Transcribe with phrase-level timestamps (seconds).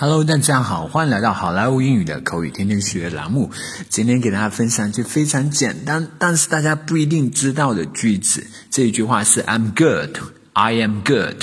[0.00, 3.50] Hello，大家好，欢迎来到好莱坞英语的口语天天学栏目。
[3.88, 8.46] 今天给大家分享一句非常简单，但是大家不一定知道的句子。
[8.70, 10.16] 这一句话是 "I'm good,
[10.52, 11.42] I am good,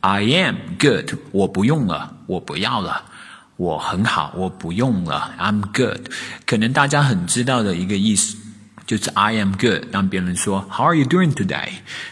[0.00, 3.04] I am good"，我不用了，我不要了，
[3.56, 6.10] 我很好，我不用了，I'm good。
[6.44, 8.36] 可能大家很知道的一个意思
[8.84, 11.68] 就是 I am good，当别人说 How are you doing today？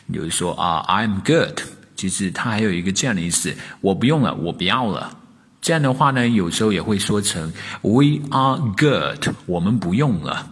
[0.07, 1.63] 你就说啊 I am good。
[1.97, 5.17] 其实它还有一个这样的意思，我不用了，我不要了。
[5.62, 10.52] 这样的话呢，有时候也会说成 "We are good"，我们不用了。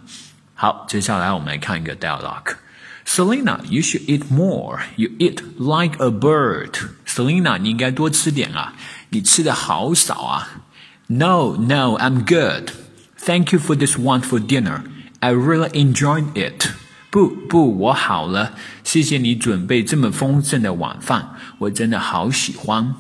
[0.56, 4.80] 好，接下来我们来看一个 dialogue。Selena, you should eat more.
[4.96, 6.72] You eat like a bird.
[7.06, 8.74] Selena，你应该多吃点啊，
[9.10, 10.64] 你吃的好少啊。
[11.08, 12.72] No, no, I'm good.
[13.18, 14.82] Thank you for this wonderful dinner.
[15.20, 16.70] I really enjoyed it.
[17.12, 22.96] 不不，我好了，谢谢你准备这么丰盛的晚饭，我真的好喜欢。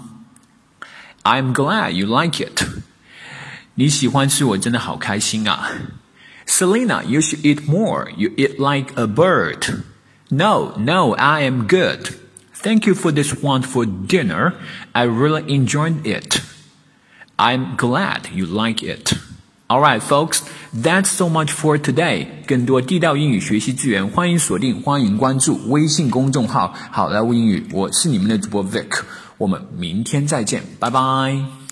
[1.27, 2.63] I'm glad you like it.
[3.76, 5.70] 你喜欢吃，我真的好开心啊。
[6.46, 8.10] Selena, you should eat more.
[8.18, 9.84] You eat like a bird.
[10.29, 12.16] No, no, I am good.
[12.54, 14.54] Thank you for this wonderful dinner.
[14.91, 16.41] I really enjoyed it.
[17.38, 19.13] I'm glad you like it.
[19.70, 20.41] Alright, folks,
[20.74, 22.27] that's so much for today.
[22.46, 27.66] 更多地道英语学习资源，欢迎锁定，欢迎关注微信公众号“好莱坞英语”。
[27.74, 29.02] 我是你们的主播 Vic。
[29.39, 31.68] 我们明天再见，拜拜。